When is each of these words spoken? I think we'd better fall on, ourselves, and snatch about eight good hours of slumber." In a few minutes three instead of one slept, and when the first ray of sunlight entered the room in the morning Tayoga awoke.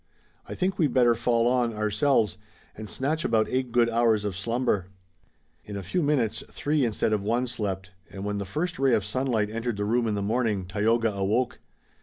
I 0.47 0.55
think 0.55 0.79
we'd 0.79 0.95
better 0.95 1.13
fall 1.13 1.47
on, 1.47 1.73
ourselves, 1.73 2.39
and 2.75 2.89
snatch 2.89 3.23
about 3.23 3.47
eight 3.49 3.71
good 3.71 3.87
hours 3.87 4.25
of 4.25 4.35
slumber." 4.35 4.87
In 5.63 5.77
a 5.77 5.83
few 5.83 6.01
minutes 6.01 6.43
three 6.49 6.83
instead 6.83 7.13
of 7.13 7.21
one 7.21 7.45
slept, 7.45 7.91
and 8.09 8.25
when 8.25 8.39
the 8.39 8.45
first 8.45 8.79
ray 8.79 8.95
of 8.95 9.05
sunlight 9.05 9.51
entered 9.51 9.77
the 9.77 9.85
room 9.85 10.07
in 10.07 10.15
the 10.15 10.23
morning 10.23 10.65
Tayoga 10.65 11.13
awoke. 11.13 11.59